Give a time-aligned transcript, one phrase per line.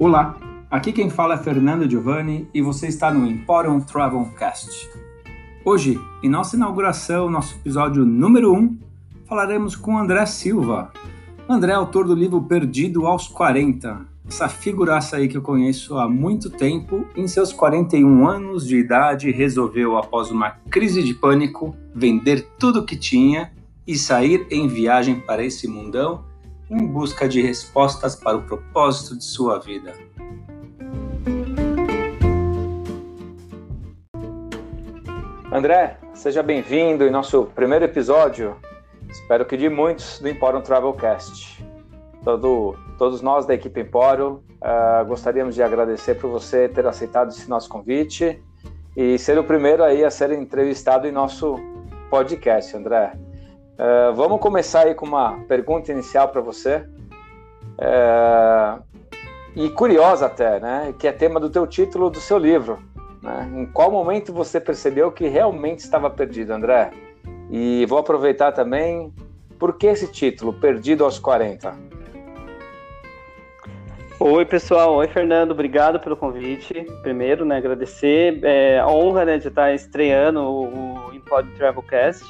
[0.00, 0.38] Olá,
[0.70, 4.88] aqui quem fala é Fernando Giovanni e você está no Emporium Travelcast.
[5.64, 8.78] Hoje, em nossa inauguração, nosso episódio número 1,
[9.26, 10.92] falaremos com André Silva.
[11.48, 16.08] André é autor do livro Perdido aos 40, essa figuraça aí que eu conheço há
[16.08, 22.46] muito tempo, em seus 41 anos de idade, resolveu, após uma crise de pânico, vender
[22.56, 23.50] tudo que tinha
[23.84, 26.27] e sair em viagem para esse mundão
[26.70, 29.94] em busca de respostas para o propósito de sua vida.
[35.50, 38.56] André, seja bem-vindo em nosso primeiro episódio,
[39.08, 41.64] espero que de muitos do Emporium Travelcast.
[42.22, 47.48] Todo, todos nós da equipe Emporium uh, gostaríamos de agradecer por você ter aceitado esse
[47.48, 48.42] nosso convite
[48.94, 51.56] e ser o primeiro aí a ser entrevistado em nosso
[52.10, 53.12] podcast, André.
[53.78, 56.84] Uh, vamos começar aí com uma pergunta inicial para você.
[57.78, 58.82] Uh,
[59.54, 60.92] e curiosa até, né?
[60.98, 62.82] Que é tema do teu título do seu livro.
[63.22, 63.52] Né?
[63.54, 66.90] Em qual momento você percebeu que realmente estava perdido, André?
[67.50, 69.12] E vou aproveitar também,
[69.58, 71.74] por que esse título, Perdido aos 40?
[74.20, 74.96] Oi, pessoal.
[74.96, 75.52] Oi, Fernando.
[75.52, 76.84] Obrigado pelo convite.
[77.02, 78.40] Primeiro, né, agradecer.
[78.42, 82.24] É, a honra né, de estar estreando o, o Impod Travelcast.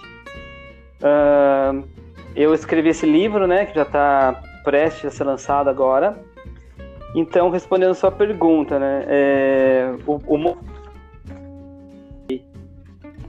[1.01, 1.87] Uh,
[2.35, 6.19] eu escrevi esse livro, né, que já está prestes a ser lançado agora.
[7.15, 10.59] Então, respondendo a sua pergunta, né, é, o, o,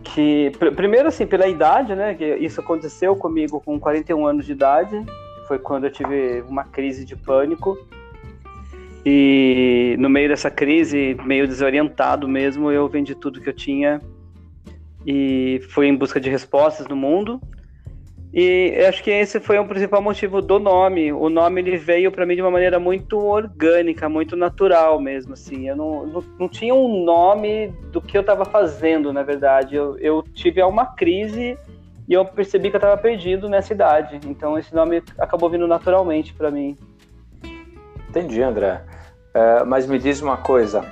[0.03, 5.05] que primeiro assim pela idade, né, que isso aconteceu comigo com 41 anos de idade,
[5.47, 7.77] foi quando eu tive uma crise de pânico.
[9.05, 14.01] E no meio dessa crise, meio desorientado mesmo, eu vendi tudo que eu tinha
[15.05, 17.41] e fui em busca de respostas no mundo.
[18.31, 21.11] E acho que esse foi o principal motivo do nome.
[21.11, 25.67] O nome ele veio para mim de uma maneira muito orgânica, muito natural mesmo, assim.
[25.67, 29.75] Eu não, não, não tinha um nome do que eu estava fazendo, na verdade.
[29.75, 31.57] Eu, eu tive uma crise
[32.07, 34.19] e eu percebi que eu estava perdido nessa idade.
[34.27, 36.77] Então esse nome acabou vindo naturalmente para mim.
[38.09, 38.81] Entendi, André.
[39.29, 40.83] Uh, mas me diz uma coisa,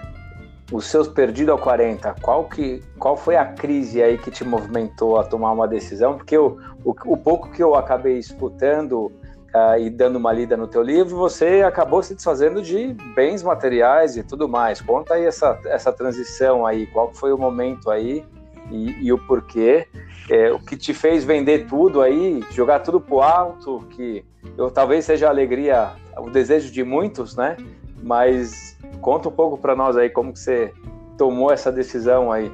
[0.72, 5.17] os seus perdidos ao 40, qual, que, qual foi a crise aí que te movimentou
[5.17, 6.17] a tomar uma decisão?
[6.17, 10.81] Porque o, o, pouco que eu acabei escutando uh, e dando uma lida no teu
[10.81, 14.81] livro, você acabou se desfazendo de bens materiais e tudo mais.
[14.81, 18.25] Conta aí essa, essa transição aí, qual foi o momento aí
[18.69, 19.88] e, e o porquê,
[20.29, 24.25] é, o que te fez vender tudo aí, jogar tudo pro alto, que
[24.57, 27.55] eu, talvez seja a alegria, o desejo de muitos, né?
[28.02, 30.74] Mas Conta um pouco para nós aí como que você
[31.18, 32.52] tomou essa decisão aí.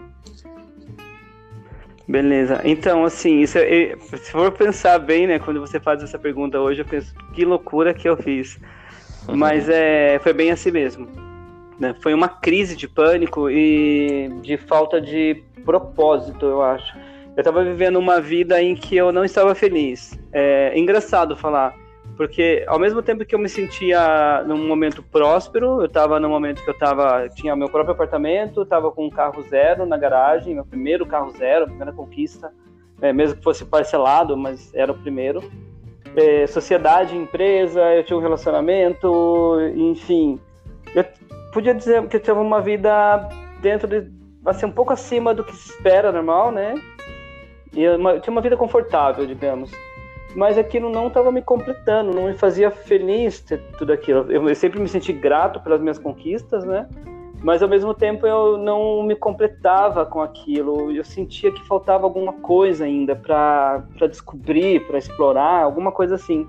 [2.07, 2.61] Beleza.
[2.65, 6.81] Então, assim, isso é, se for pensar bem, né, quando você faz essa pergunta hoje,
[6.81, 8.59] eu penso que loucura que eu fiz.
[9.27, 9.37] Uhum.
[9.37, 11.07] Mas é, foi bem assim mesmo.
[11.79, 11.95] Né?
[12.01, 16.95] Foi uma crise de pânico e de falta de propósito, eu acho.
[17.35, 20.19] Eu estava vivendo uma vida em que eu não estava feliz.
[20.31, 21.73] É engraçado falar.
[22.15, 26.63] Porque ao mesmo tempo que eu me sentia num momento próspero, eu estava num momento
[26.63, 30.65] que eu tava, tinha meu próprio apartamento, estava com um carro zero na garagem, meu
[30.65, 32.53] primeiro carro zero, primeira conquista,
[33.01, 35.43] é, mesmo que fosse parcelado, mas era o primeiro.
[36.15, 40.39] É, sociedade, empresa, eu tinha um relacionamento, enfim.
[40.93, 41.03] Eu
[41.51, 43.27] podia dizer que eu tinha uma vida
[43.59, 44.07] dentro de,
[44.45, 46.75] assim, um pouco acima do que se espera normal, né?
[47.73, 49.71] E eu, uma, eu tinha uma vida confortável, digamos
[50.35, 54.31] mas aquilo não estava me completando, não me fazia feliz ter tudo aquilo.
[54.31, 56.87] Eu, eu, sempre me senti grato pelas minhas conquistas, né?
[57.43, 60.91] Mas ao mesmo tempo eu não me completava com aquilo.
[60.91, 66.47] Eu sentia que faltava alguma coisa ainda para descobrir, para explorar, alguma coisa assim.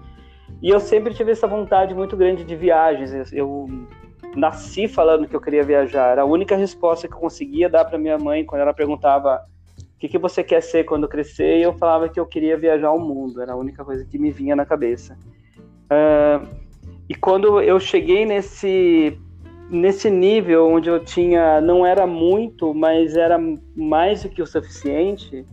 [0.62, 3.32] E eu sempre tive essa vontade muito grande de viagens.
[3.32, 3.66] Eu,
[4.36, 6.12] nasci falando que eu queria viajar.
[6.12, 9.40] Era a única resposta que eu conseguia dar para minha mãe quando ela perguntava
[9.98, 11.58] que, que você quer ser quando crescer?
[11.58, 14.30] E eu falava que eu queria viajar ao mundo, era a única coisa que me
[14.30, 15.16] vinha na cabeça.
[15.84, 16.46] Uh,
[17.08, 19.18] e quando eu cheguei nesse
[19.70, 23.38] nesse nível onde eu tinha não era muito, mas era
[23.74, 25.44] mais do que o suficiente,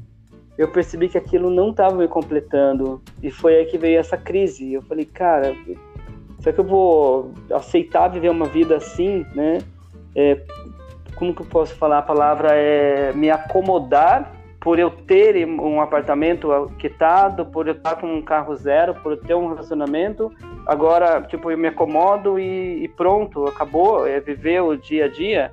[0.58, 4.74] eu percebi que aquilo não estava me completando e foi aí que veio essa crise.
[4.74, 5.56] Eu falei, cara,
[6.40, 9.60] será que eu vou aceitar viver uma vida assim, né?
[10.14, 10.42] É,
[11.22, 16.50] como que eu posso falar a palavra é me acomodar por eu ter um apartamento
[16.80, 20.32] quitado, por eu estar com um carro zero, por eu ter um relacionamento,
[20.66, 25.52] agora, tipo, eu me acomodo e, e pronto, acabou, é viver o dia a dia.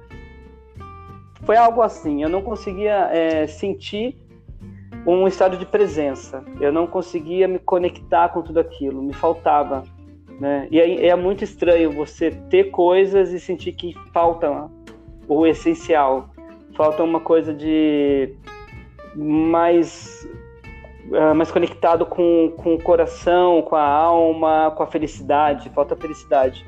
[1.45, 4.17] Foi algo assim, eu não conseguia é, sentir
[5.07, 9.85] um estado de presença, eu não conseguia me conectar com tudo aquilo, me faltava.
[10.41, 10.67] Né?
[10.71, 14.71] E é, é muito estranho você ter coisas e sentir que falta
[15.29, 16.31] o essencial,
[16.77, 18.35] falta uma coisa de
[19.15, 20.27] mais
[21.11, 26.67] uh, mais conectado com, com o coração, com a alma, com a felicidade, falta felicidade.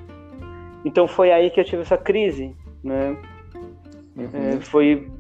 [0.85, 3.17] Então foi aí que eu tive essa crise, né?
[4.17, 4.29] Uhum.
[4.35, 5.11] É, foi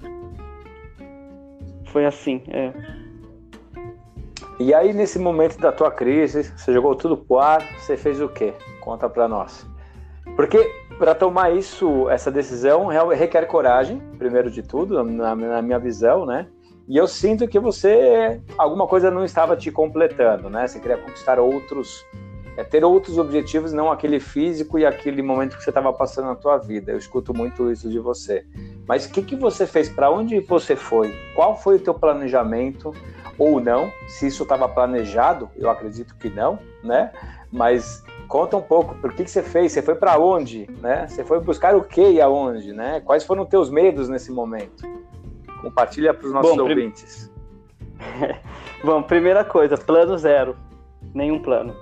[1.86, 2.72] foi assim, é.
[4.60, 8.28] E aí, nesse momento da tua crise, você jogou tudo pro ar, você fez o
[8.28, 8.52] quê?
[8.81, 9.66] Conta para nós.
[10.36, 10.70] Porque
[11.00, 16.47] para tomar isso, essa decisão requer coragem, primeiro de tudo, na, na, minha visão, né?
[16.87, 20.67] E eu sinto que você, alguma coisa não estava te completando, né?
[20.67, 22.05] Você queria conquistar outros,
[22.55, 26.35] é, ter outros objetivos, não aquele físico e aquele momento que você estava passando na
[26.35, 26.93] tua vida.
[26.93, 28.44] Eu escuto muito isso de você.
[28.87, 29.88] Mas o que, que você fez?
[29.88, 31.14] Para onde você foi?
[31.35, 32.93] Qual foi o teu planejamento?
[33.41, 37.11] ou não, se isso estava planejado, eu acredito que não, né?
[37.50, 39.73] Mas conta um pouco, por que, que você fez?
[39.73, 41.06] Você foi para onde, né?
[41.09, 43.00] Você foi buscar o que e aonde, né?
[43.00, 44.85] Quais foram os teus medos nesse momento?
[45.61, 47.31] Compartilha para os nossos Bom, ouvintes.
[47.99, 48.35] Prim...
[48.87, 50.56] Bom, primeira coisa, plano zero,
[51.12, 51.75] nenhum plano.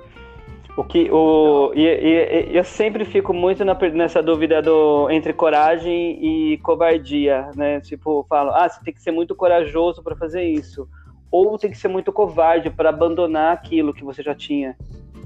[0.74, 6.18] O que o e, e, eu sempre fico muito na, nessa dúvida do entre coragem
[6.24, 7.80] e covardia, né?
[7.80, 10.88] Tipo, falo, ah, você tem que ser muito corajoso para fazer isso
[11.30, 14.76] ou tem que ser muito covarde para abandonar aquilo que você já tinha.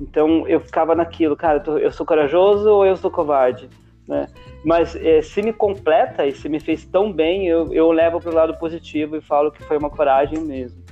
[0.00, 3.68] Então eu ficava naquilo, cara, eu sou corajoso ou eu sou covarde,
[4.06, 4.26] né?
[4.64, 8.30] Mas é, se me completa e se me fez tão bem, eu, eu levo para
[8.30, 10.82] o lado positivo e falo que foi uma coragem mesmo.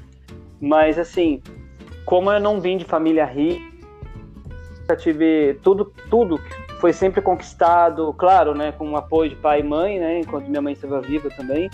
[0.60, 1.42] Mas assim,
[2.04, 3.64] como eu não vim de família rica,
[4.96, 6.38] tive tudo, tudo
[6.80, 10.62] foi sempre conquistado, claro, né, com o apoio de pai e mãe, né, enquanto minha
[10.62, 11.70] mãe estava viva também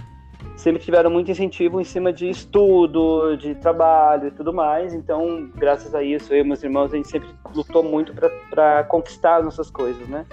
[0.56, 4.94] sempre tiveram muito incentivo em cima de estudo, de trabalho e tudo mais.
[4.94, 8.12] Então, graças a isso, eu e meus irmãos, a gente sempre lutou muito
[8.50, 10.24] para conquistar as nossas coisas, né?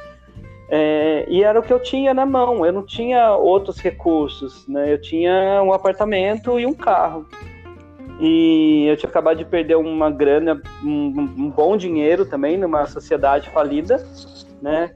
[0.70, 4.92] É, e era o que eu tinha na mão, eu não tinha outros recursos, né?
[4.92, 7.28] Eu tinha um apartamento e um carro.
[8.20, 13.50] E eu tinha acabado de perder uma grana, um, um bom dinheiro também numa sociedade
[13.50, 14.04] falida,
[14.62, 14.92] né?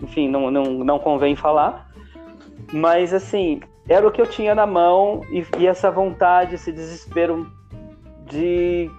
[0.00, 1.88] Enfim, não, não, não convém falar.
[2.72, 7.50] Mas, assim, era o que eu tinha na mão e, e essa vontade, esse desespero
[8.26, 8.90] de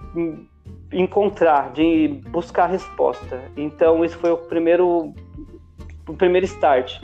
[0.92, 3.40] encontrar, de buscar resposta.
[3.56, 5.14] Então isso foi o primeiro,
[6.08, 7.00] o primeiro start.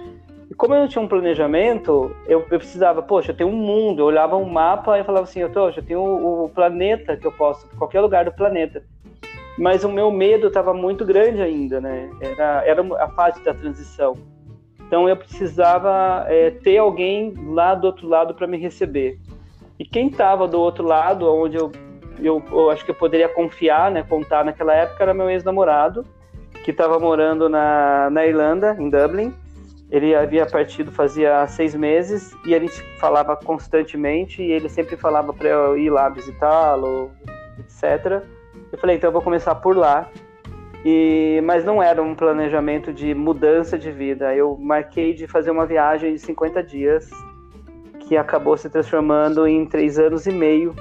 [0.51, 4.01] E como eu não tinha um planejamento, eu, eu precisava, poxa, eu tenho um mundo.
[4.01, 7.27] Eu olhava um mapa e falava assim, eu, tô, eu tenho o, o planeta que
[7.27, 8.83] eu posso, qualquer lugar do planeta.
[9.59, 12.11] Mas o meu medo estava muito grande ainda, né?
[12.21, 14.15] Era, era a fase da transição.
[14.87, 19.19] Então eu precisava é, ter alguém lá do outro lado para me receber.
[19.79, 21.73] E quem estava do outro lado, onde eu,
[22.19, 26.05] eu, eu, acho que eu poderia confiar, né, contar naquela época, era meu ex-namorado,
[26.65, 29.35] que estava morando na, na Irlanda, em Dublin.
[29.91, 35.33] Ele havia partido fazia seis meses e a gente falava constantemente e ele sempre falava
[35.33, 37.11] para eu ir lá visitá-lo,
[37.59, 38.23] etc.
[38.73, 40.11] Eu falei, então eu vou começar por lá
[40.89, 44.33] e, mas não era um planejamento de mudança de vida.
[44.37, 47.11] Eu marquei de fazer uma viagem de 50 dias
[47.99, 50.77] que acabou se transformando em três anos e meio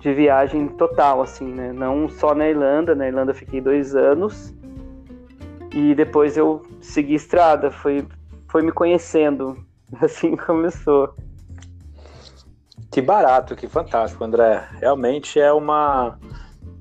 [0.00, 1.74] de viagem total, assim, né?
[1.74, 2.94] Não só na Irlanda.
[2.94, 4.54] Na Irlanda fiquei dois anos
[5.74, 7.70] e depois eu segui estrada.
[7.70, 8.02] Foi,
[8.50, 9.62] foi me conhecendo.
[10.00, 11.14] Assim começou.
[12.90, 14.66] Que barato, que fantástico, André.
[14.80, 16.18] Realmente é uma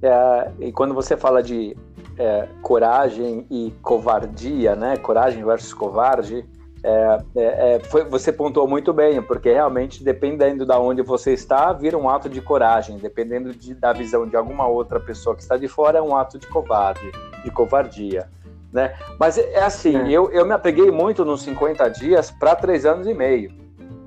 [0.01, 1.75] é, e quando você fala de
[2.17, 4.97] é, coragem e covardia, né?
[4.97, 6.45] Coragem versus covarde,
[6.83, 11.73] é, é, é, foi, você pontuou muito bem, porque realmente, dependendo de onde você está,
[11.73, 12.97] vira um ato de coragem.
[12.97, 16.37] Dependendo de, da visão de alguma outra pessoa que está de fora, é um ato
[16.37, 17.11] de covarde,
[17.43, 18.29] de covardia.
[18.71, 18.93] Né?
[19.19, 20.11] Mas é assim, é.
[20.11, 23.51] Eu, eu me apeguei muito nos 50 dias para três anos e meio.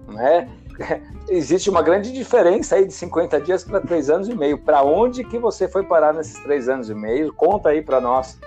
[0.09, 0.49] Né?
[1.29, 4.59] existe uma grande diferença aí de 50 dias para três anos e meio.
[4.59, 7.33] Para onde que você foi parar nesses três anos e meio?
[7.33, 8.39] Conta aí para nós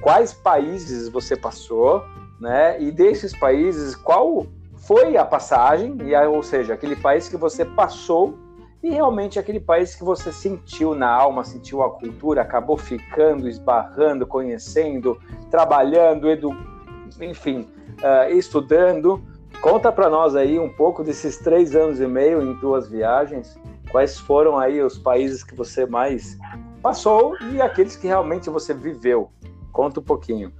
[0.00, 2.04] quais países você passou,
[2.40, 2.80] né?
[2.80, 8.38] E desses países, qual foi a passagem, e ou seja, aquele país que você passou
[8.82, 14.26] e realmente aquele país que você sentiu na alma, sentiu a cultura, acabou ficando, esbarrando,
[14.26, 15.20] conhecendo,
[15.50, 16.56] trabalhando, edu...
[17.20, 17.68] enfim,
[17.98, 19.22] uh, estudando.
[19.60, 23.58] Conta para nós aí um pouco desses três anos e meio em tuas viagens.
[23.90, 26.38] Quais foram aí os países que você mais
[26.82, 29.30] passou e aqueles que realmente você viveu?
[29.70, 30.50] Conta um pouquinho.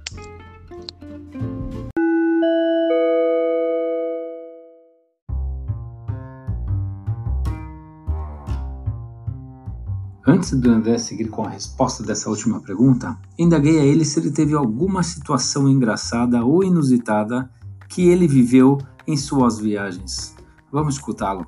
[10.27, 14.31] Antes do André seguir com a resposta dessa última pergunta, indaguei a ele se ele
[14.31, 17.49] teve alguma situação engraçada ou inusitada
[17.91, 20.35] que ele viveu em suas viagens.
[20.71, 21.45] Vamos escutá-lo.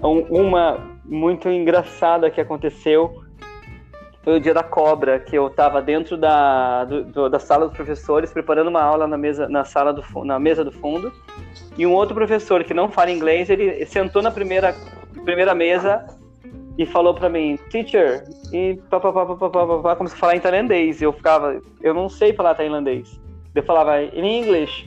[0.00, 3.24] Uma muito engraçada que aconteceu
[4.22, 8.32] foi o dia da cobra, que eu estava dentro da, do, da sala dos professores,
[8.32, 11.12] preparando uma aula na mesa, na sala do, na mesa do fundo,
[11.76, 14.74] e um outro professor que não fala inglês, ele sentou na primeira,
[15.24, 16.06] primeira mesa
[16.80, 20.18] e falou para mim, teacher, e pá, pá, pá, pá, pá, pá, pá, começou a
[20.18, 23.20] falar em tailandês, e eu ficava, eu não sei falar tailandês.
[23.54, 24.86] Eu falava em inglês,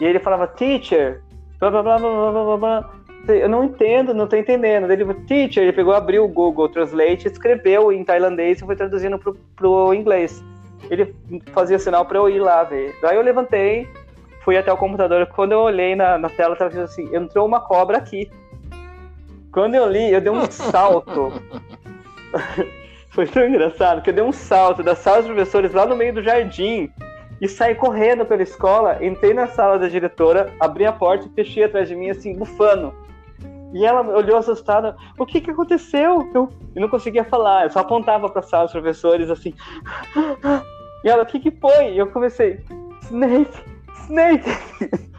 [0.00, 1.22] e ele falava, teacher,
[1.58, 2.90] blá, blá, blá, blá, blá, blá, blá
[3.26, 4.90] eu não entendo, não tô entendendo.
[4.92, 9.34] Ele teacher, ele pegou, abriu o Google Translate, escreveu em tailandês e foi traduzindo pro,
[9.56, 10.44] pro inglês.
[10.90, 11.14] Ele
[11.52, 12.94] fazia sinal para eu ir lá ver.
[13.00, 13.88] Daí eu levantei,
[14.44, 15.26] fui até o computador.
[15.34, 18.30] Quando eu olhei na, na tela, tava assim, entrou uma cobra aqui.
[19.54, 21.32] Quando eu li, eu dei um salto.
[23.10, 26.12] Foi tão engraçado que eu dei um salto da sala dos professores lá no meio
[26.12, 26.90] do jardim
[27.40, 31.62] e saí correndo pela escola, entrei na sala da diretora, abri a porta e fechei
[31.62, 32.92] atrás de mim, assim, bufando.
[33.72, 36.28] E ela olhou assustada, o que que aconteceu?
[36.34, 39.54] Eu, eu não conseguia falar, eu só apontava para a sala dos professores assim.
[41.04, 41.92] E ela, o que que foi?
[41.92, 42.64] E eu comecei,
[43.02, 43.52] Snake,
[44.06, 44.48] Snake!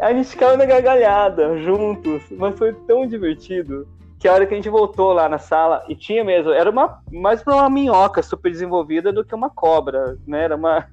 [0.00, 3.86] A gente ficava na gargalhada juntos, mas foi tão divertido
[4.18, 7.00] que a hora que a gente voltou lá na sala, e tinha mesmo, era uma
[7.12, 10.44] mais uma minhoca super desenvolvida do que uma cobra, né?
[10.44, 10.86] Era uma,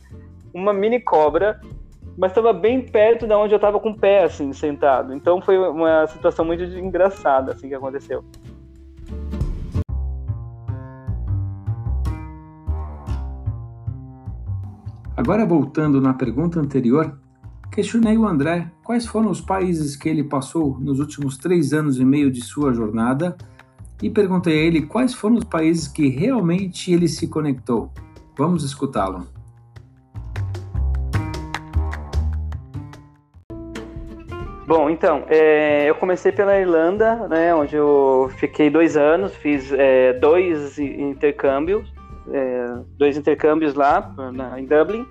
[0.53, 1.59] uma mini cobra
[2.17, 5.13] mas estava bem perto da onde eu estava com o pé, assim, sentado.
[5.13, 8.23] Então foi uma situação muito engraçada, assim, que aconteceu.
[15.15, 17.17] Agora, voltando na pergunta anterior,
[17.73, 22.05] questionei o André quais foram os países que ele passou nos últimos três anos e
[22.05, 23.35] meio de sua jornada
[24.01, 27.91] e perguntei a ele quais foram os países que realmente ele se conectou.
[28.37, 29.25] Vamos escutá-lo.
[34.67, 40.13] Bom, então, é, eu comecei pela Irlanda, né, onde eu fiquei dois anos, fiz é,
[40.13, 41.91] dois intercâmbios,
[42.31, 45.05] é, dois intercâmbios lá na, em Dublin.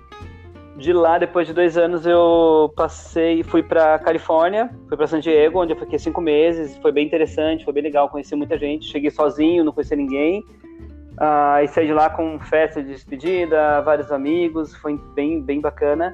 [0.77, 5.61] De lá, depois de dois anos, eu passei, fui para Califórnia, fui para San Diego,
[5.61, 6.75] onde eu fiquei cinco meses.
[6.77, 8.85] Foi bem interessante, foi bem legal, conheci muita gente.
[8.85, 10.43] Cheguei sozinho, não conheci ninguém.
[11.17, 16.11] Ah, e saí de lá com festa de despedida, vários amigos, foi bem, bem bacana.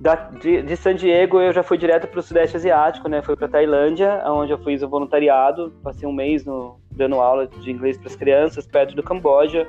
[0.00, 3.22] Da, de, de, San Diego eu já fui direto para o Sudeste Asiático, né?
[3.22, 7.70] Fui para Tailândia, onde eu fiz o voluntariado, passei um mês no, dando aula de
[7.70, 9.68] inglês para as crianças, perto do Camboja.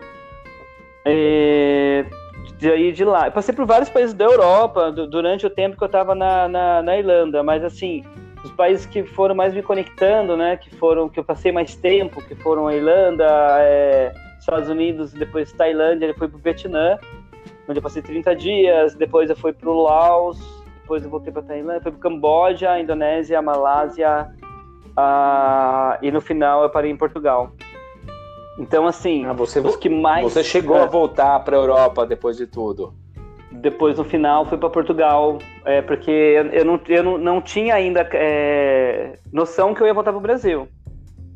[1.05, 2.05] E,
[2.61, 5.87] de, de lá, eu passei por vários países da Europa durante o tempo que eu
[5.87, 8.03] estava na, na, na, Irlanda, mas assim,
[8.43, 10.55] os países que foram mais me conectando, né?
[10.57, 13.25] Que foram que eu passei mais tempo, que foram a Irlanda,
[13.59, 16.99] é, Estados Unidos, depois Tailândia, depois para o Vietnã
[17.67, 20.39] onde eu passei 30 dias, depois eu fui para o Laos,
[20.81, 24.29] depois eu voltei para Tailândia, fui para Camboja, Indonésia, Malásia,
[24.91, 27.51] uh, e no final eu parei em Portugal.
[28.61, 30.23] Então, assim, ah, você, os que mais.
[30.23, 32.93] Você chegou é, a voltar para a Europa depois de tudo?
[33.51, 36.11] Depois, no final, fui para Portugal, é, porque
[36.53, 40.21] eu não, eu não, não tinha ainda é, noção que eu ia voltar para o
[40.21, 40.67] Brasil.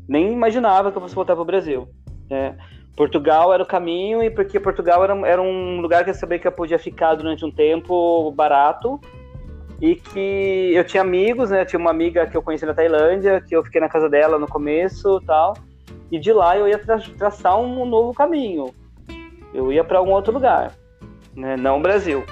[0.08, 1.88] Nem imaginava que eu fosse voltar para o Brasil.
[2.30, 2.54] É.
[2.96, 6.46] Portugal era o caminho e porque Portugal era, era um lugar que eu sabia que
[6.46, 9.00] eu podia ficar durante um tempo barato
[9.80, 11.62] e que eu tinha amigos, né?
[11.62, 14.38] Eu tinha uma amiga que eu conheci na Tailândia, que eu fiquei na casa dela
[14.38, 15.54] no começo, tal.
[16.10, 18.72] E de lá eu ia tra traçar um novo caminho.
[19.52, 20.72] Eu ia para um outro lugar,
[21.34, 21.56] né?
[21.56, 22.24] Não o Brasil.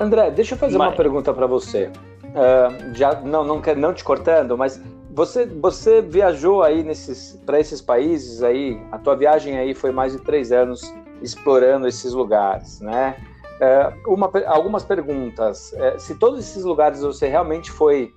[0.00, 0.88] André, deixa eu fazer mas...
[0.88, 1.90] uma pergunta para você.
[2.24, 7.80] Uh, já não, não, não te cortando, mas você, você viajou aí nesses para esses
[7.80, 13.16] países aí, a tua viagem aí foi mais de três anos explorando esses lugares, né?
[13.58, 15.72] É, uma, algumas perguntas.
[15.72, 18.12] É, se todos esses lugares você realmente foi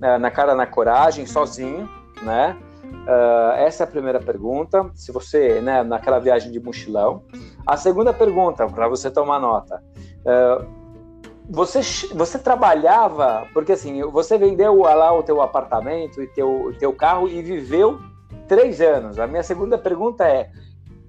[0.00, 1.88] é, na cara na coragem, sozinho,
[2.22, 2.56] né?
[3.06, 4.90] É, essa é a primeira pergunta.
[4.94, 7.22] Se você, né, naquela viagem de mochilão.
[7.66, 9.82] A segunda pergunta, para você tomar nota.
[10.26, 10.64] É,
[11.48, 11.80] você,
[12.14, 17.42] você trabalhava, porque assim, você vendeu lá o teu apartamento e teu, teu carro e
[17.42, 17.98] viveu
[18.48, 19.18] três anos.
[19.18, 20.50] A minha segunda pergunta é,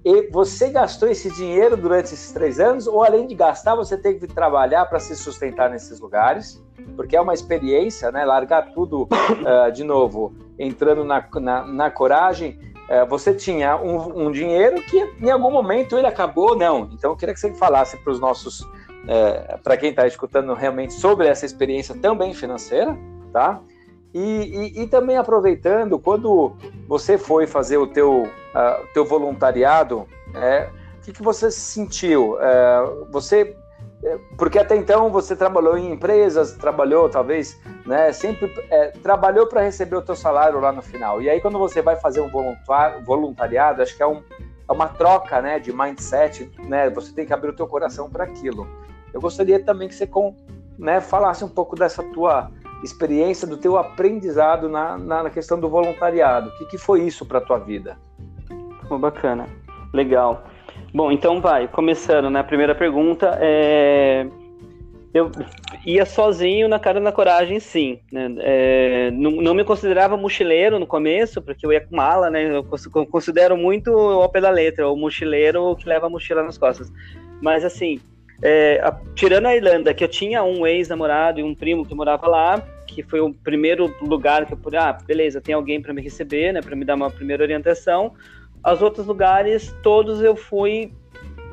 [0.04, 4.20] e você gastou esse dinheiro durante esses três anos ou além de gastar, você teve
[4.20, 6.62] que trabalhar para se sustentar nesses lugares?
[6.94, 8.24] Porque é uma experiência, né?
[8.24, 12.58] Largar tudo uh, de novo, entrando na, na, na coragem.
[12.88, 16.88] Uh, você tinha um, um dinheiro que em algum momento ele acabou, não.
[16.92, 18.64] Então eu queria que você falasse para os nossos
[19.08, 22.96] é, para quem está escutando realmente sobre essa experiência também financeira,
[23.32, 23.60] tá?
[24.12, 26.56] E, e, e, também aproveitando, quando
[26.88, 32.40] você foi fazer o teu, uh, teu voluntariado, é, o que, que você sentiu?
[32.40, 33.65] É, você é,
[34.36, 39.96] porque até então você trabalhou em empresas, trabalhou talvez, né, sempre é, trabalhou para receber
[39.96, 41.20] o teu salário lá no final.
[41.20, 42.30] E aí quando você vai fazer um
[43.04, 44.22] voluntariado, acho que é, um,
[44.68, 48.24] é uma troca, né, de mindset, né, você tem que abrir o teu coração para
[48.24, 48.68] aquilo.
[49.12, 50.36] Eu gostaria também que você com,
[50.78, 52.50] né, falasse um pouco dessa tua
[52.84, 56.50] experiência, do teu aprendizado na, na questão do voluntariado.
[56.50, 57.98] O que, que foi isso para tua vida?
[59.00, 59.48] Bacana,
[59.92, 60.44] legal.
[60.96, 62.40] Bom, então vai, começando, né?
[62.40, 64.26] A primeira pergunta é.
[65.12, 65.30] Eu
[65.84, 67.98] ia sozinho na cara da coragem, sim.
[68.10, 68.34] Né?
[68.38, 72.50] É, não, não, me considerava mochileiro no começo, porque eu ia com mala, né?
[72.50, 72.64] Eu
[73.10, 76.90] considero muito ao pé da letra, o mochileiro que leva a mochila nas costas.
[77.42, 78.00] Mas assim,
[78.42, 78.82] é,
[79.14, 83.02] tirando a Irlanda, que eu tinha um ex-namorado e um primo que morava lá, que
[83.02, 86.62] foi o primeiro lugar que eu pude, ah, beleza, tem alguém para me receber, né,
[86.62, 88.14] para me dar uma primeira orientação.
[88.66, 90.92] Os outros lugares, todos eu fui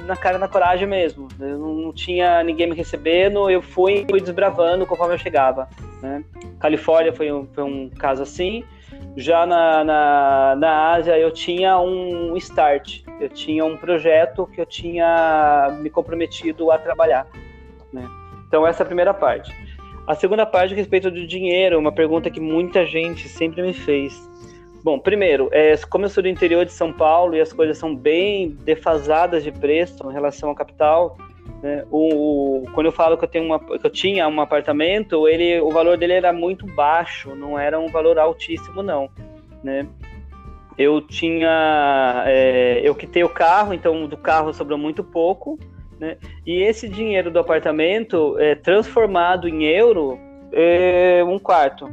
[0.06, 1.28] na cara na coragem mesmo.
[1.40, 5.70] Eu não tinha ninguém me recebendo, eu fui, fui desbravando conforme eu chegava.
[6.02, 6.24] Né?
[6.60, 8.64] Califórnia foi um, foi um caso assim.
[9.16, 14.66] Já na, na, na Ásia eu tinha um start, eu tinha um projeto que eu
[14.66, 17.28] tinha me comprometido a trabalhar.
[17.92, 18.08] Né?
[18.48, 19.54] Então essa é a primeira parte.
[20.08, 24.14] A segunda parte a respeito do dinheiro, uma pergunta que muita gente sempre me fez.
[24.84, 27.96] Bom, primeiro, é, como eu sou do interior de São Paulo e as coisas são
[27.96, 31.18] bem defasadas de preço em relação à capital,
[31.62, 35.26] né, o, o, quando eu falo que eu, tenho uma, que eu tinha um apartamento,
[35.26, 39.10] ele, o valor dele era muito baixo, não era um valor altíssimo, não.
[39.64, 39.88] Né?
[40.78, 42.26] Eu tinha.
[42.28, 45.58] É, eu quitei o carro, então do carro sobrou muito pouco.
[45.98, 46.18] Né?
[46.46, 50.20] E esse dinheiro do apartamento, é, transformado em euro,
[50.52, 51.88] é um quarto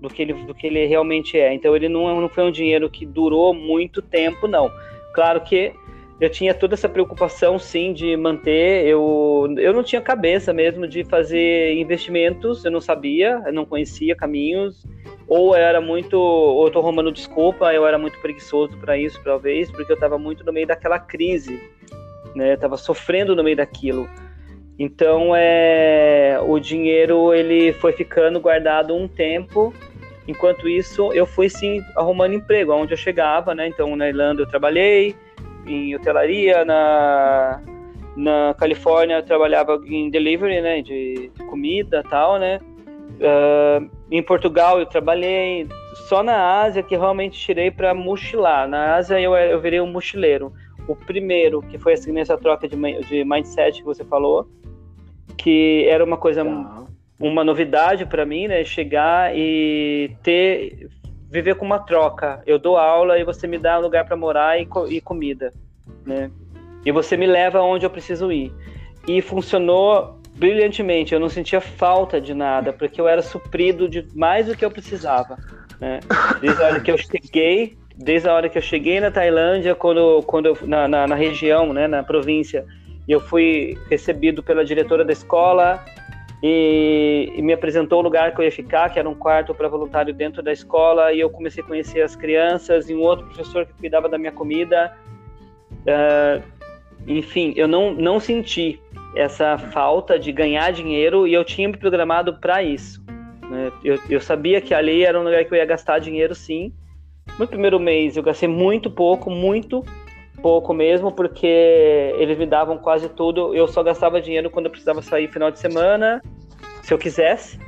[0.00, 1.52] do que ele, do que ele realmente é.
[1.52, 4.70] Então ele não, não foi um dinheiro que durou muito tempo, não.
[5.12, 5.72] Claro que
[6.20, 8.86] eu tinha toda essa preocupação, sim, de manter.
[8.86, 14.16] Eu, eu não tinha cabeça mesmo de fazer investimentos, eu não sabia, eu não conhecia
[14.16, 14.84] caminhos,
[15.28, 16.18] ou era muito.
[16.18, 20.18] Ou eu tô arrumando desculpa, eu era muito preguiçoso para isso, talvez, porque eu estava
[20.18, 21.60] muito no meio daquela crise,
[22.34, 22.50] né?
[22.50, 24.08] Eu estava sofrendo no meio daquilo.
[24.76, 29.74] Então, é, o dinheiro ele foi ficando guardado um tempo
[30.28, 33.66] Enquanto isso, eu fui sim arrumando emprego, onde eu chegava, né?
[33.66, 35.16] Então, na Irlanda eu trabalhei
[35.66, 37.62] em hotelaria, na,
[38.14, 40.82] na Califórnia eu trabalhava em delivery, né?
[40.82, 42.60] De, de comida tal, né?
[43.18, 45.66] Uh, em Portugal eu trabalhei,
[46.08, 48.68] só na Ásia que realmente tirei para mochilar.
[48.68, 50.52] Na Ásia eu, eu virei um mochileiro.
[50.86, 54.46] O primeiro, que foi assim, nessa troca de, de mindset que você falou,
[55.38, 56.44] que era uma coisa
[57.18, 58.64] uma novidade para mim, né?
[58.64, 60.88] Chegar e ter
[61.30, 62.42] viver com uma troca.
[62.46, 65.52] Eu dou aula e você me dá um lugar para morar e, e, comida,
[66.06, 66.30] né?
[66.84, 68.52] E você me leva onde eu preciso ir.
[69.06, 71.12] E funcionou brilhantemente.
[71.12, 74.70] Eu não sentia falta de nada porque eu era suprido de mais do que eu
[74.70, 75.36] precisava,
[75.80, 76.00] né?
[76.40, 80.22] Desde a hora que eu cheguei, desde a hora que eu cheguei na Tailândia, quando,
[80.22, 82.64] quando eu, na, na, na região, né, na província,
[83.08, 85.84] eu fui recebido pela diretora da escola,
[86.42, 89.68] e, e, me apresentou o lugar que eu ia ficar, que era um quarto para
[89.68, 93.66] voluntário dentro da escola, e eu comecei a conhecer as crianças e um outro professor
[93.66, 94.96] que cuidava da minha comida.
[95.82, 96.42] Uh,
[97.06, 98.80] enfim, eu não, não senti
[99.16, 103.02] essa falta de ganhar dinheiro e eu tinha me programado para isso.
[103.50, 103.72] Né?
[103.82, 106.72] Eu, eu sabia que ali era um lugar que eu ia gastar dinheiro, sim.
[107.38, 109.84] No primeiro mês eu gastei muito pouco, muito
[110.42, 111.46] pouco mesmo, porque
[112.16, 113.54] eles me davam quase tudo.
[113.54, 116.22] Eu só gastava dinheiro quando eu precisava sair final de semana,
[116.82, 117.58] se eu quisesse,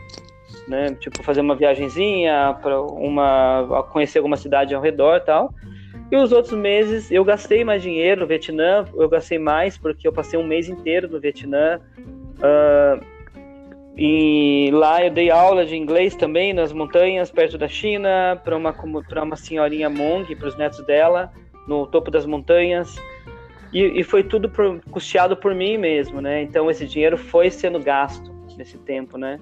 [0.68, 0.94] né?
[1.00, 5.52] Tipo fazer uma viagenzinha para uma conhecer alguma cidade ao redor, tal.
[6.11, 10.12] E os outros meses eu gastei mais dinheiro no Vietnã, eu gastei mais porque eu
[10.12, 11.80] passei um mês inteiro no Vietnã.
[12.38, 13.04] Uh,
[13.96, 18.72] e lá eu dei aula de inglês também nas montanhas perto da China para uma
[19.06, 21.30] para uma senhorinha Hmong, para os netos dela
[21.66, 22.96] no topo das montanhas.
[23.73, 26.42] E, e foi tudo por, custeado por mim mesmo, né?
[26.42, 29.38] Então esse dinheiro foi sendo gasto nesse tempo, né?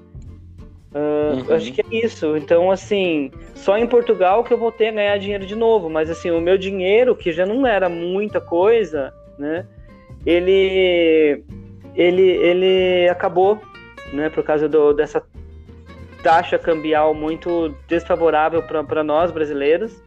[0.93, 1.55] Uh, uhum.
[1.55, 2.37] Acho que é isso.
[2.37, 5.91] Então, assim, só em Portugal que eu voltei a ganhar dinheiro de novo.
[5.91, 9.67] Mas, assim, o meu dinheiro, que já não era muita coisa, né?
[10.25, 11.43] Ele,
[11.95, 13.61] ele, ele acabou,
[14.13, 14.31] né?
[14.31, 15.23] Por causa do, dessa
[16.23, 20.03] taxa cambial muito desfavorável para nós brasileiros.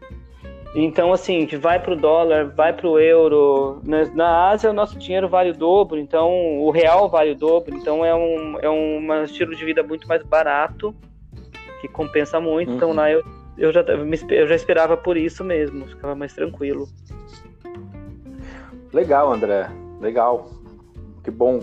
[0.74, 3.80] Então, assim, que vai para o dólar, vai para o euro.
[3.84, 4.10] Né?
[4.14, 7.74] Na Ásia, o nosso dinheiro vale o dobro, então o real vale o dobro.
[7.76, 10.94] Então, é um, é um estilo de vida muito mais barato
[11.82, 12.72] que compensa muito.
[12.72, 12.94] Então, uhum.
[12.94, 13.22] Então lá eu,
[13.58, 16.88] eu, já, eu já esperava por isso mesmo, ficava mais tranquilo.
[18.92, 19.68] Legal, André.
[20.00, 20.50] Legal.
[21.22, 21.60] Que bom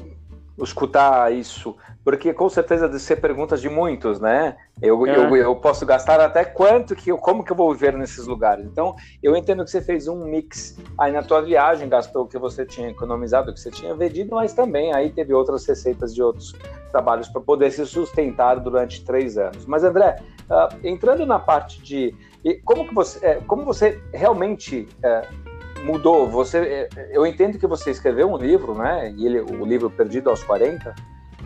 [0.63, 4.55] escutar isso, porque com certeza deve ser perguntas de muitos, né?
[4.81, 5.15] Eu, é.
[5.15, 8.65] eu, eu posso gastar até quanto que eu, como que eu vou viver nesses lugares.
[8.65, 12.37] Então, eu entendo que você fez um mix aí na tua viagem, gastou o que
[12.37, 16.21] você tinha economizado, o que você tinha vendido, mas também aí teve outras receitas de
[16.21, 16.53] outros
[16.91, 19.65] trabalhos para poder se sustentar durante três anos.
[19.65, 20.17] Mas André,
[20.49, 22.15] uh, entrando na parte de
[22.63, 25.27] como que você, é, como você realmente é,
[25.83, 26.27] mudou.
[26.27, 29.13] Você, é, eu entendo que você escreveu um livro, né?
[29.15, 30.93] E ele, o livro Perdido aos 40,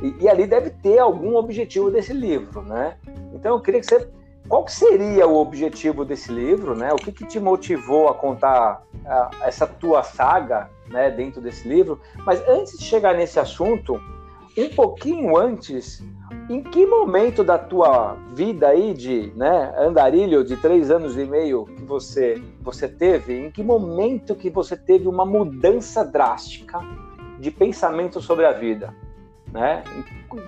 [0.02, 2.98] e, e, ali deve ter algum objetivo desse livro, né?
[3.34, 4.08] Então eu queria que você,
[4.48, 6.92] qual que seria o objetivo desse livro, né?
[6.92, 11.10] O que, que te motivou a contar a, essa tua saga, né?
[11.10, 12.00] Dentro desse livro.
[12.26, 14.00] Mas antes de chegar nesse assunto,
[14.58, 16.04] um pouquinho antes,
[16.50, 21.68] em que momento da tua vida aí de né, andarilho de três anos e meio
[21.84, 26.80] que você, você teve, em que momento que você teve uma mudança drástica
[27.40, 28.94] de pensamento sobre a vida?
[29.52, 29.84] Né?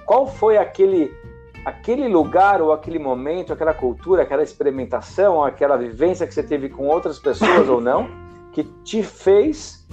[0.05, 1.13] Qual foi aquele,
[1.63, 6.87] aquele lugar ou aquele momento, aquela cultura, aquela experimentação, aquela vivência que você teve com
[6.87, 8.07] outras pessoas ou não,
[8.51, 9.85] que te fez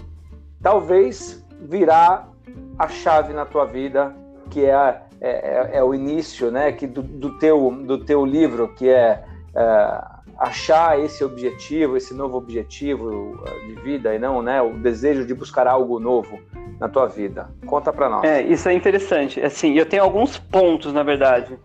[0.63, 2.31] talvez virar
[2.79, 4.15] a chave na tua vida,
[4.49, 8.27] que é a é, é, é, o início né, que do, do, teu, do teu
[8.27, 9.23] livro, que é,
[9.55, 10.05] é,
[10.43, 15.69] achar esse objetivo, esse novo objetivo de vida e não né, o desejo de buscar
[15.69, 16.41] algo novo
[16.81, 17.49] na tua vida.
[17.65, 18.25] Conta para nós.
[18.25, 19.41] É, isso é interessante.
[19.41, 21.57] Assim, eu tenho alguns pontos, na verdade.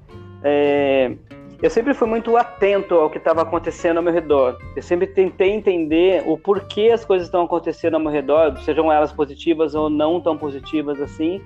[0.43, 1.11] É,
[1.59, 4.59] eu sempre fui muito atento ao que estava acontecendo ao meu redor.
[4.75, 9.11] Eu sempre tentei entender o porquê as coisas estão acontecendo ao meu redor, sejam elas
[9.11, 11.41] positivas ou não tão positivas assim,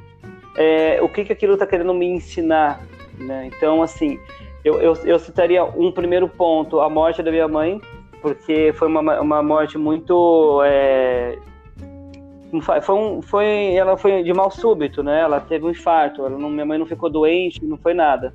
[0.58, 2.82] é, o que, que aquilo está querendo me ensinar.
[3.18, 3.50] Né?
[3.56, 4.20] Então, assim,
[4.64, 7.82] eu, eu, eu, citaria um primeiro ponto, a morte da minha mãe,
[8.22, 10.62] porque foi uma, uma morte muito.
[10.64, 11.38] É,
[12.82, 15.22] foi, um, foi, ela foi de mal súbito, né?
[15.22, 18.32] Ela teve um infarto, não, minha mãe não ficou doente, não foi nada.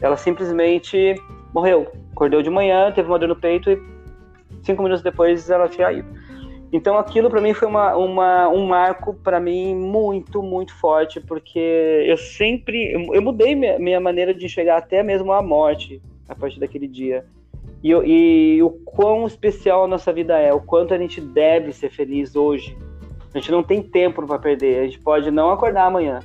[0.00, 1.14] Ela simplesmente
[1.54, 1.86] morreu.
[2.12, 3.80] Acordou de manhã, teve uma dor no peito e
[4.62, 6.08] cinco minutos depois ela tinha ido.
[6.72, 12.04] Então aquilo para mim foi uma, uma, um marco para mim muito, muito forte, porque
[12.06, 16.60] eu sempre, eu mudei minha, minha maneira de enxergar até mesmo a morte a partir
[16.60, 17.24] daquele dia.
[17.82, 21.90] E, e o quão especial a nossa vida é, o quanto a gente deve ser
[21.90, 22.76] feliz hoje.
[23.34, 26.20] A gente não tem tempo para perder, a gente pode não acordar amanhã.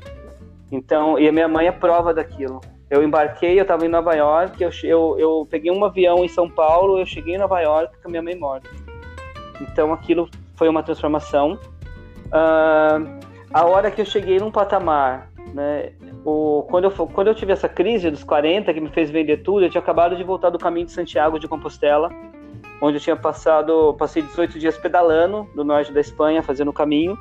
[0.71, 2.59] Então, e a minha mãe é prova daquilo.
[2.89, 6.49] Eu embarquei, eu estava em Nova York, eu, eu, eu peguei um avião em São
[6.49, 8.69] Paulo, eu cheguei em Nova York com a minha mãe morta.
[9.61, 11.59] Então aquilo foi uma transformação.
[12.27, 13.19] Uh,
[13.53, 15.91] a hora que eu cheguei num patamar, né,
[16.25, 19.65] o, quando, eu, quando eu tive essa crise dos 40, que me fez vender tudo,
[19.65, 22.09] eu tinha acabado de voltar do caminho de Santiago de Compostela,
[22.81, 27.17] onde eu tinha passado, passei 18 dias pedalando do norte da Espanha, fazendo o caminho.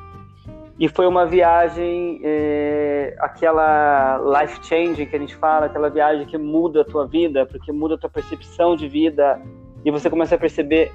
[0.78, 6.38] E foi uma viagem, é, aquela life changing que a gente fala, aquela viagem que
[6.38, 9.40] muda a tua vida, porque muda a tua percepção de vida
[9.84, 10.90] e você começa a perceber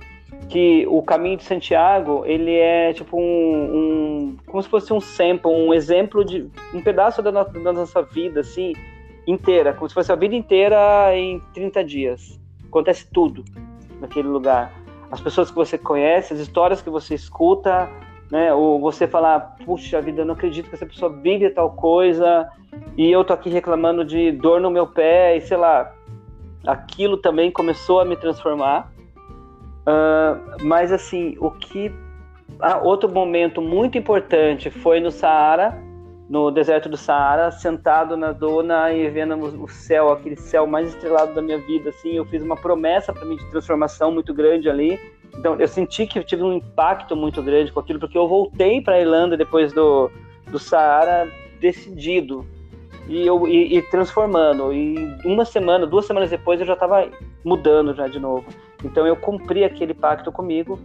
[0.49, 5.51] que o caminho de Santiago ele é tipo um, um, como se fosse um sample,
[5.51, 8.73] um exemplo de um pedaço da nossa, da nossa vida assim
[9.25, 10.77] inteira, como se fosse a vida inteira
[11.13, 12.39] em 30 dias.
[12.65, 13.43] Acontece tudo
[13.99, 14.71] naquele lugar.
[15.11, 17.89] As pessoas que você conhece, as histórias que você escuta,
[18.31, 18.53] né?
[18.53, 22.49] Ou você falar, puxa vida, eu não acredito que essa pessoa vive tal coisa
[22.97, 25.93] e eu tô aqui reclamando de dor no meu pé e sei lá.
[26.65, 28.91] Aquilo também começou a me transformar
[29.87, 31.91] Uh, mas assim, o que.
[32.59, 35.77] Ah, outro momento muito importante foi no Saara,
[36.29, 41.33] no deserto do Saara, sentado na dona e vendo o céu, aquele céu mais estrelado
[41.33, 41.89] da minha vida.
[41.89, 44.99] Assim, eu fiz uma promessa para mim de transformação muito grande ali.
[45.37, 48.81] Então, eu senti que eu tive um impacto muito grande com aquilo, porque eu voltei
[48.81, 50.09] para a Irlanda depois do,
[50.51, 51.29] do Saara
[51.61, 52.45] decidido
[53.07, 54.73] e eu e, e, transformando.
[54.73, 57.07] E uma semana, duas semanas depois, eu já estava
[57.43, 58.45] mudando já de novo.
[58.83, 60.79] Então eu cumpri aquele pacto comigo,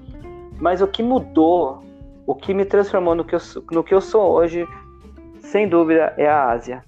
[0.59, 1.83] mas o que mudou,
[2.27, 4.67] o que me transformou no que eu, no que eu sou hoje,
[5.41, 6.85] sem dúvida, é a Ásia.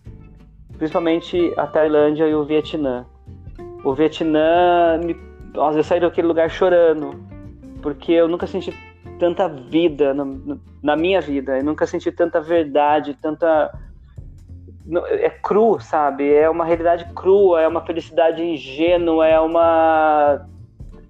[0.79, 3.07] Principalmente a Tailândia e o Vietnã.
[3.85, 5.17] O Vietnã, me,
[5.53, 7.21] nossa, eu saí daquele lugar chorando,
[7.83, 8.75] porque eu nunca senti
[9.19, 13.71] tanta vida no, na minha vida, eu nunca senti tanta verdade, tanta
[15.09, 16.33] é cru, sabe?
[16.33, 20.47] É uma realidade crua, é uma felicidade ingênua, é uma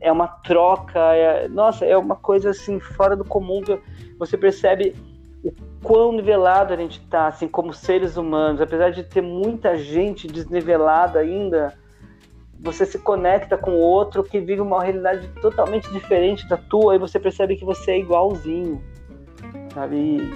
[0.05, 3.81] é uma troca, é, nossa, é uma coisa assim fora do comum que
[4.19, 4.95] você percebe
[5.43, 5.51] o
[5.83, 11.21] quão nivelado a gente está, assim, como seres humanos, apesar de ter muita gente desnivelada
[11.21, 11.73] ainda,
[12.61, 17.19] você se conecta com outro que vive uma realidade totalmente diferente da tua e você
[17.19, 18.83] percebe que você é igualzinho,
[19.73, 19.97] sabe?
[19.97, 20.35] E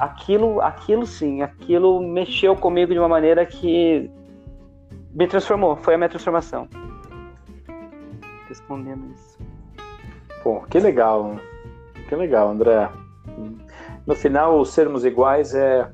[0.00, 4.10] aquilo, aquilo sim, aquilo mexeu comigo de uma maneira que
[5.12, 6.68] me transformou, foi a minha transformação.
[8.54, 9.36] Respondendo isso.
[10.44, 11.40] Pô, que legal,
[12.08, 12.88] que legal, André.
[14.06, 15.90] No final, sermos iguais é,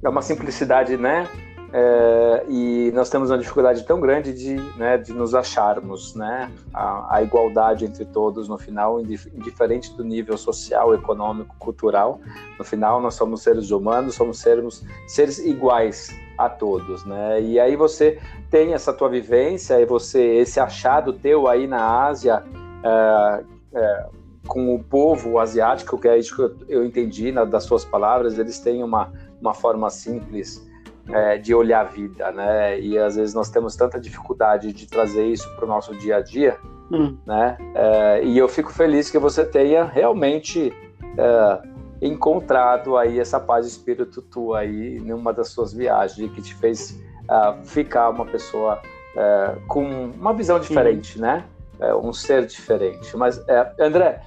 [0.00, 1.26] é uma simplicidade, né?
[1.72, 6.52] É, e nós temos uma dificuldade tão grande de, né, de nos acharmos, né?
[6.72, 12.20] A, a, igualdade entre todos, no final, indiferente do nível social, econômico, cultural,
[12.56, 17.40] no final nós somos seres humanos, somos seres, seres iguais a todos, né?
[17.40, 18.18] E aí você
[18.50, 22.42] tem essa tua vivência e você esse achado teu aí na Ásia
[22.82, 23.44] é,
[23.74, 24.06] é,
[24.46, 28.38] com o povo asiático, que é isso que eu, eu entendi na, das suas palavras,
[28.38, 30.64] eles têm uma, uma forma simples
[31.08, 32.80] é, de olhar a vida, né?
[32.80, 36.20] E às vezes nós temos tanta dificuldade de trazer isso para o nosso dia a
[36.20, 36.58] dia,
[36.90, 37.16] hum.
[37.26, 37.56] né?
[37.74, 40.72] É, e eu fico feliz que você tenha realmente
[41.16, 41.73] é,
[42.04, 47.00] encontrado aí essa paz de espírito tua aí numa das suas viagens que te fez
[47.22, 48.80] uh, ficar uma pessoa
[49.16, 51.44] uh, com uma visão diferente, né?
[51.80, 53.16] Uh, um ser diferente.
[53.16, 53.42] Mas,
[53.80, 54.20] André,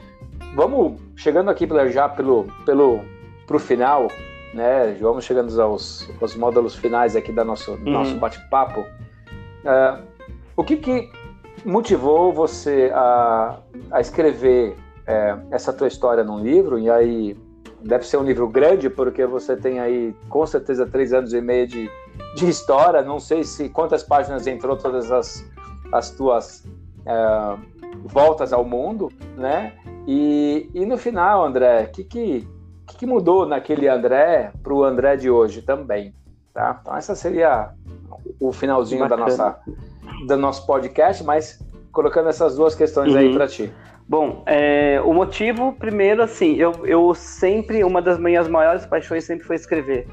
[0.56, 3.02] vamos chegando aqui já pelo pelo
[3.46, 4.08] pro final,
[4.56, 4.98] né?
[5.00, 7.92] Vamos chegando aos, aos módulos finais aqui da nosso uhum.
[7.92, 8.84] nosso bate-papo.
[10.56, 11.12] o que que
[11.64, 13.60] motivou você a,
[13.92, 14.76] a escrever
[15.52, 17.38] essa tua história num livro e aí
[17.88, 21.66] deve ser um livro grande, porque você tem aí, com certeza, três anos e meio
[21.66, 21.90] de,
[22.36, 23.02] de história.
[23.02, 25.46] Não sei se quantas páginas entrou todas as,
[25.92, 26.68] as tuas
[27.06, 27.58] é,
[28.04, 29.74] voltas ao mundo, né?
[30.06, 32.48] E, e no final, André, o que, que,
[32.98, 36.14] que, mudou naquele André para o André de hoje também?
[36.54, 36.80] Tá?
[36.82, 37.70] Então, essa seria
[38.40, 39.60] o finalzinho da nossa,
[40.28, 43.20] do nosso podcast, mas colocando essas duas questões uhum.
[43.20, 43.74] aí para ti.
[44.08, 49.46] Bom, é, o motivo, primeiro, assim, eu, eu sempre, uma das minhas maiores paixões sempre
[49.46, 50.08] foi escrever.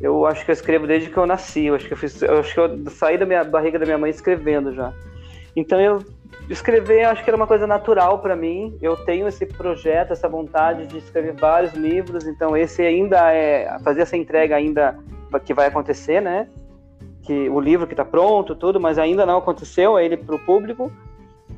[0.00, 2.38] Eu acho que eu escrevo desde que eu nasci, eu acho que eu, fiz, eu,
[2.38, 4.90] acho que eu saí da minha barriga da minha mãe escrevendo já.
[5.54, 6.02] Então eu
[6.48, 8.76] escrever, acho que era uma coisa natural para mim.
[8.80, 14.02] Eu tenho esse projeto, essa vontade de escrever vários livros, então esse ainda é fazer
[14.02, 14.98] essa entrega ainda
[15.44, 16.48] que vai acontecer, né?
[17.22, 20.38] Que o livro que está pronto, tudo, mas ainda não aconteceu, é ele para o
[20.38, 20.90] público.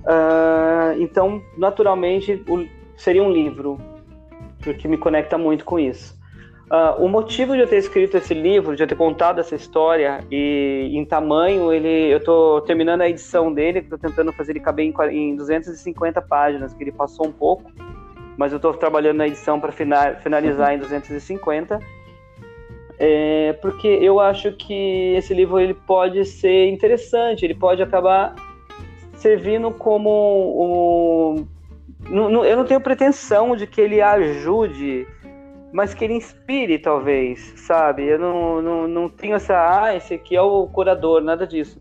[0.08, 2.66] Uh, então, naturalmente, o,
[2.96, 3.78] seria um livro,
[4.62, 6.16] porque me conecta muito com isso.
[6.70, 10.24] Uh, o motivo de eu ter escrito esse livro, de eu ter contado essa história,
[10.30, 14.86] e em tamanho, ele, eu estou terminando a edição dele, estou tentando fazer ele caber
[14.86, 17.70] em, em 250 páginas, que ele passou um pouco,
[18.38, 21.78] mas eu estou trabalhando na edição para finalizar em 250.
[23.00, 28.34] É, porque eu acho que esse livro ele pode ser interessante, ele pode acabar
[29.18, 31.46] servindo como um,
[32.10, 35.06] eu não tenho pretensão de que ele ajude,
[35.72, 38.04] mas que ele inspire, talvez, sabe?
[38.06, 41.80] Eu não, não, não tenho essa, ah, esse aqui é o curador, nada disso.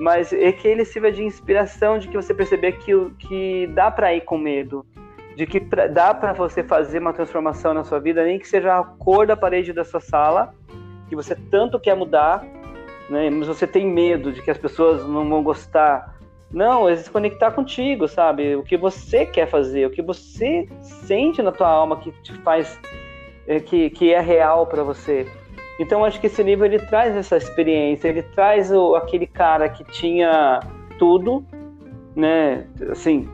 [0.00, 4.12] Mas é que ele sirva de inspiração, de que você perceber que, que dá para
[4.12, 4.84] ir com medo,
[5.36, 8.76] de que pra, dá para você fazer uma transformação na sua vida, nem que seja
[8.76, 10.52] a cor da parede da sua sala,
[11.08, 12.44] que você tanto quer mudar,
[13.08, 13.30] né?
[13.30, 16.13] mas você tem medo de que as pessoas não vão gostar
[16.54, 18.54] não, é se conectar contigo, sabe?
[18.54, 22.78] O que você quer fazer, o que você sente na tua alma que te faz,
[23.46, 25.26] é, que, que é real para você.
[25.80, 29.82] Então acho que esse livro ele traz essa experiência, ele traz o, aquele cara que
[29.84, 30.60] tinha
[30.96, 31.44] tudo,
[32.14, 32.68] né?
[32.88, 33.28] Assim,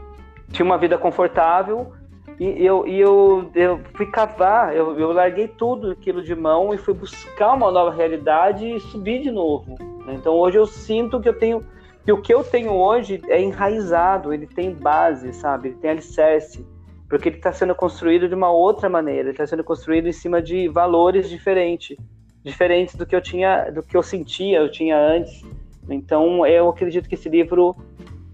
[0.50, 1.92] tinha uma vida confortável
[2.38, 6.78] e eu, e eu, eu fui cavar, eu, eu larguei tudo aquilo de mão e
[6.78, 9.76] fui buscar uma nova realidade e subir de novo.
[10.06, 10.14] Né?
[10.14, 11.62] Então hoje eu sinto que eu tenho
[12.10, 15.68] que o que eu tenho hoje é enraizado, ele tem base, sabe?
[15.68, 16.66] Ele tem alicerce,
[17.08, 20.42] porque ele está sendo construído de uma outra maneira, ele está sendo construído em cima
[20.42, 21.96] de valores diferentes,
[22.42, 25.44] diferentes do que eu tinha, do que eu sentia, eu tinha antes.
[25.88, 27.76] Então, eu acredito que esse livro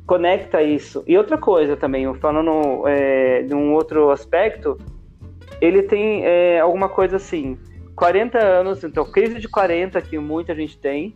[0.06, 1.02] conecta isso.
[1.06, 4.78] E outra coisa também, falando é, de um outro aspecto,
[5.60, 7.58] ele tem é, alguma coisa assim,
[7.94, 11.14] 40 anos, então crise de 40 que muita gente tem,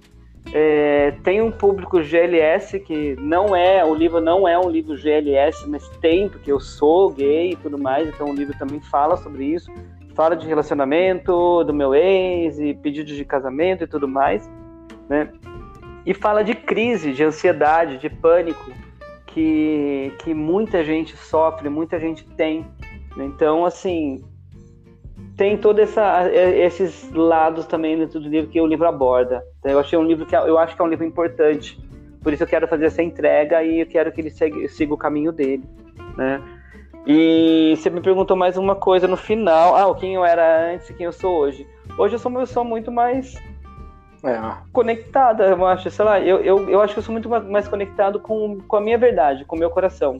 [0.52, 5.68] é, tem um público GLS que não é, o livro não é um livro GLS,
[5.68, 9.44] mas tem, porque eu sou gay e tudo mais, então o livro também fala sobre
[9.44, 9.70] isso,
[10.14, 14.50] fala de relacionamento, do meu ex e pedidos de casamento e tudo mais,
[15.08, 15.30] né?
[16.04, 18.72] E fala de crise, de ansiedade, de pânico
[19.26, 22.66] que, que muita gente sofre, muita gente tem.
[23.16, 24.24] Então, assim,
[25.40, 25.96] tem todos
[26.54, 29.42] esses lados também dentro do livro que o livro aborda.
[29.58, 31.80] Então, eu achei um livro que eu acho que é um livro importante
[32.22, 34.98] por isso eu quero fazer essa entrega e eu quero que ele siga, siga o
[34.98, 35.64] caminho dele,
[36.16, 36.40] né?
[37.06, 40.94] E você me perguntou mais uma coisa no final, ah, quem eu era antes e
[40.94, 41.66] quem eu sou hoje.
[41.96, 43.34] Hoje eu sou uma pessoa muito mais
[44.22, 44.38] é.
[44.70, 48.20] conectada, eu acho, sei lá, eu, eu, eu acho que eu sou muito mais conectado
[48.20, 50.18] com, com a minha verdade, com o meu coração,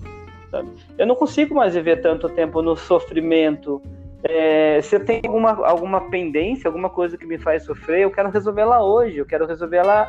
[0.50, 0.70] sabe?
[0.96, 3.82] Eu não consigo mais viver tanto tempo no sofrimento,
[4.22, 8.30] é, se eu tenho alguma, alguma pendência, alguma coisa que me faz sofrer, eu quero
[8.30, 10.08] resolver ela hoje, eu quero resolver ela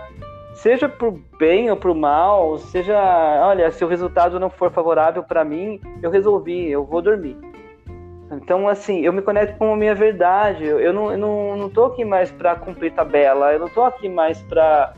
[0.53, 2.99] seja pro bem ou pro mal, seja,
[3.45, 7.37] olha, se o resultado não for favorável para mim, eu resolvi, eu vou dormir.
[8.31, 10.65] Então, assim, eu me conecto com a minha verdade.
[10.65, 14.07] Eu não, eu não, não tô aqui mais para cumprir tabela, eu não tô aqui
[14.07, 14.93] mais para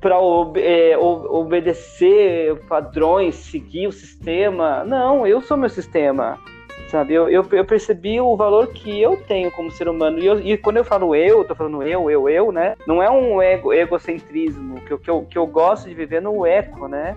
[0.00, 4.84] para ob é, obedecer padrões, seguir o sistema.
[4.84, 6.40] Não, eu sou meu sistema
[6.88, 7.14] sabe?
[7.14, 10.18] Eu, eu, eu, percebi o valor que eu tenho como ser humano.
[10.18, 12.76] E, eu, e quando eu falo eu, tô falando eu, eu, eu, né?
[12.86, 16.86] Não é um ego, egocentrismo, que, que, eu, que eu gosto de viver no eco,
[16.88, 17.16] né?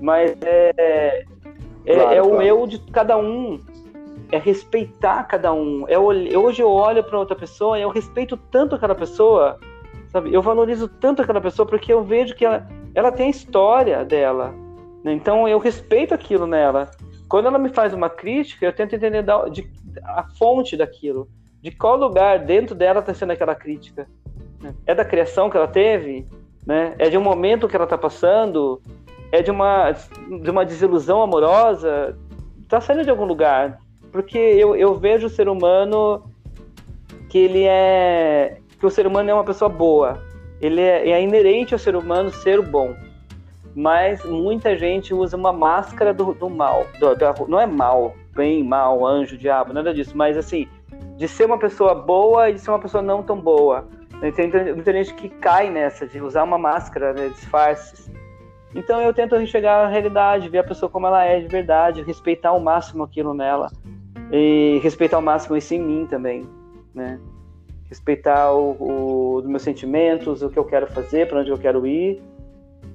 [0.00, 1.24] Mas é,
[1.86, 2.42] é, claro, é o claro.
[2.42, 3.60] eu de cada um.
[4.32, 5.84] É respeitar cada um.
[5.88, 9.58] É, hoje eu olho para outra pessoa e eu respeito tanto aquela pessoa,
[10.08, 10.32] sabe?
[10.32, 14.54] Eu valorizo tanto aquela pessoa porque eu vejo que ela, ela tem a história dela.
[15.02, 15.12] Né?
[15.12, 16.90] Então eu respeito aquilo nela.
[17.30, 19.70] Quando ela me faz uma crítica, eu tento entender da, de,
[20.02, 21.28] a fonte daquilo,
[21.62, 24.08] de qual lugar dentro dela está sendo aquela crítica.
[24.60, 24.74] Né?
[24.84, 26.26] É da criação que ela teve?
[26.66, 26.92] Né?
[26.98, 28.82] É de um momento que ela está passando?
[29.30, 32.18] É de uma, de uma desilusão amorosa?
[32.62, 33.78] Está saindo de algum lugar.
[34.10, 36.24] Porque eu, eu vejo o ser humano
[37.28, 38.58] que ele é.
[38.76, 40.20] que o ser humano é uma pessoa boa.
[40.60, 42.92] Ele é, é inerente ao ser humano ser bom
[43.74, 46.86] mas muita gente usa uma máscara do, do mal.
[46.98, 50.68] Do, do, não é mal, bem, mal, anjo, diabo, nada disso, mas assim,
[51.16, 53.88] de ser uma pessoa boa e de ser uma pessoa não tão boa.
[54.34, 58.10] Tem muita gente que cai nessa, de usar uma máscara, né, disfarces.
[58.74, 62.50] Então eu tento enxergar a realidade, ver a pessoa como ela é de verdade, respeitar
[62.50, 63.70] ao máximo aquilo nela.
[64.32, 66.46] E respeitar ao máximo isso em mim também,
[66.94, 67.18] né?
[67.88, 72.22] Respeitar o, os meus sentimentos, o que eu quero fazer, para onde eu quero ir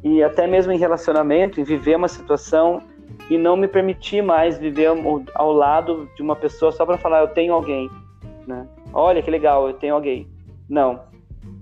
[0.06, 2.80] e até mesmo em relacionamento, em viver uma situação
[3.28, 4.90] e não me permitir mais viver
[5.34, 7.90] ao lado de uma pessoa só para falar eu tenho alguém,
[8.46, 8.68] né?
[8.94, 10.28] Olha que legal, eu tenho alguém.
[10.70, 11.02] Não,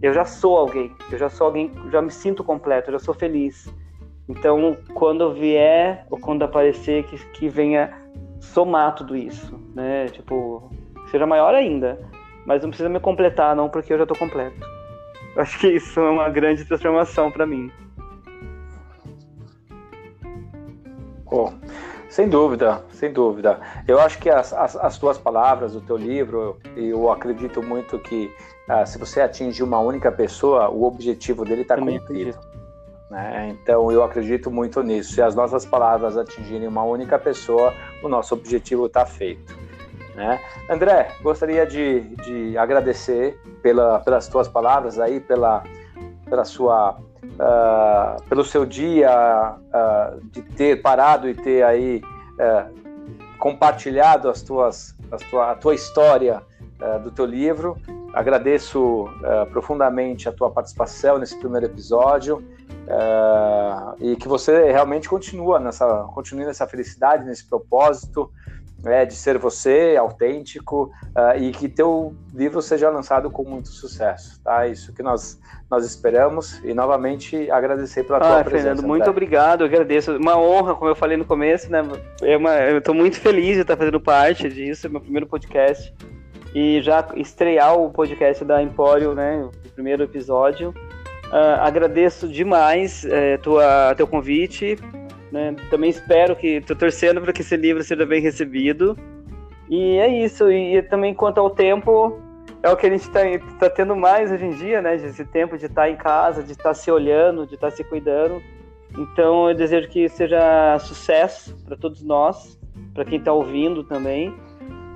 [0.02, 3.14] eu já sou alguém, eu já sou alguém, já me sinto completo, eu já sou
[3.14, 3.74] feliz.
[4.28, 7.98] Então, quando vier ou quando aparecer, que, que venha
[8.42, 10.08] somar tudo isso, né?
[10.08, 10.70] Tipo,
[11.10, 11.98] seja maior ainda,
[12.46, 14.68] mas não precisa me completar não, porque eu já tô completo.
[15.38, 17.72] Acho que isso é uma grande transformação para mim.
[22.14, 23.60] Sem dúvida, sem dúvida.
[23.88, 28.32] Eu acho que as, as, as tuas palavras, o teu livro, eu acredito muito que
[28.70, 32.38] ah, se você atingir uma única pessoa, o objetivo dele está cumprido.
[33.10, 33.58] Né?
[33.60, 35.14] Então eu acredito muito nisso.
[35.14, 37.74] Se as nossas palavras atingirem uma única pessoa,
[38.04, 39.58] o nosso objetivo está feito.
[40.14, 40.40] Né?
[40.70, 45.64] André, gostaria de, de agradecer pela, pelas tuas palavras aí, pela,
[46.30, 46.96] pela sua
[47.34, 52.02] uh, pelo seu dia uh, de ter parado e ter aí
[52.34, 56.42] uh, compartilhado as tuas, as tua, a tua história
[57.04, 57.78] do teu livro.
[58.14, 59.06] Agradeço
[59.52, 62.44] profundamente a tua participação nesse primeiro episódio
[64.02, 68.30] e que você realmente continua nessa, continue nessa felicidade, nesse propósito
[68.86, 74.42] é, de ser você, autêntico, uh, e que teu livro seja lançado com muito sucesso,
[74.44, 74.68] tá?
[74.68, 78.76] Isso que nós, nós esperamos, e novamente agradecer pela tua ah, presença.
[78.76, 81.82] Fernando, muito obrigado, eu agradeço, uma honra, como eu falei no começo, né,
[82.22, 85.94] é uma, eu estou muito feliz de estar fazendo parte disso, é meu primeiro podcast,
[86.54, 93.42] e já estrear o podcast da Empório, né, o primeiro episódio, uh, agradeço demais uh,
[93.42, 94.78] tua, teu convite,
[95.34, 95.56] né?
[95.72, 98.96] Também espero que, estou torcendo para que esse livro seja bem recebido.
[99.68, 100.52] E é isso.
[100.52, 102.22] E também quanto ao tempo,
[102.62, 103.22] é o que a gente está
[103.60, 104.96] tá tendo mais hoje em dia, né?
[104.96, 107.76] Esse tempo de estar tá em casa, de estar tá se olhando, de estar tá
[107.76, 108.40] se cuidando.
[108.96, 112.60] Então eu desejo que seja sucesso para todos nós,
[112.94, 114.32] para quem está ouvindo também.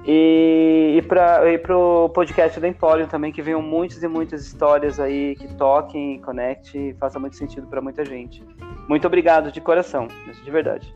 [0.10, 5.36] E, e para o podcast da Empório também, que venham muitas e muitas histórias aí
[5.36, 8.42] que toquem, conectem façam muito sentido para muita gente.
[8.88, 10.08] Muito obrigado de coração,
[10.44, 10.96] de verdade.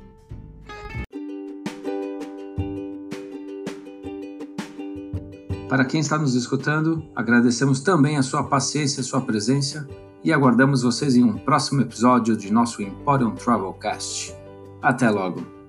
[5.68, 9.88] Para quem está nos escutando, agradecemos também a sua paciência, a sua presença
[10.24, 14.36] e aguardamos vocês em um próximo episódio de nosso Emporium Travelcast.
[14.82, 15.61] Até logo!